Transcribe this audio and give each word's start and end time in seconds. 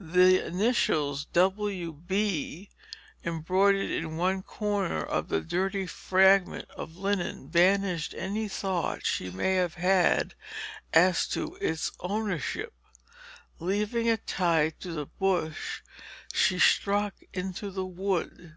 The 0.00 0.38
initials, 0.42 1.26
"W. 1.34 1.92
B." 1.92 2.70
embroidered 3.22 3.90
in 3.90 4.16
one 4.16 4.42
corner 4.42 5.02
of 5.04 5.28
the 5.28 5.42
dirty 5.42 5.86
fragment 5.86 6.70
of 6.70 6.96
linen 6.96 7.48
banished 7.48 8.14
any 8.16 8.48
doubt 8.48 9.04
she 9.04 9.28
may 9.28 9.56
have 9.56 9.74
had 9.74 10.34
as 10.94 11.28
to 11.28 11.58
its 11.60 11.92
ownership. 12.00 12.72
Leaving 13.58 14.06
it 14.06 14.26
tied 14.26 14.80
to 14.80 14.92
the 14.92 15.04
bush, 15.04 15.82
she 16.32 16.58
struck 16.58 17.16
into 17.34 17.70
the 17.70 17.84
wood. 17.84 18.56